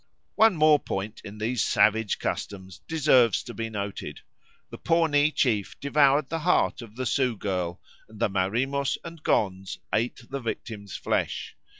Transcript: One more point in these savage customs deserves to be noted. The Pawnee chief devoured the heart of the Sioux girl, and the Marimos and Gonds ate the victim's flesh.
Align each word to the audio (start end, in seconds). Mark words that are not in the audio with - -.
One 0.33 0.55
more 0.55 0.79
point 0.79 1.21
in 1.23 1.37
these 1.37 1.63
savage 1.63 2.17
customs 2.17 2.81
deserves 2.87 3.43
to 3.43 3.53
be 3.53 3.69
noted. 3.69 4.21
The 4.71 4.79
Pawnee 4.79 5.29
chief 5.29 5.79
devoured 5.79 6.27
the 6.29 6.39
heart 6.39 6.81
of 6.81 6.95
the 6.95 7.05
Sioux 7.05 7.37
girl, 7.37 7.79
and 8.09 8.19
the 8.19 8.27
Marimos 8.27 8.97
and 9.03 9.21
Gonds 9.21 9.77
ate 9.93 10.27
the 10.27 10.39
victim's 10.39 10.95
flesh. 10.95 11.55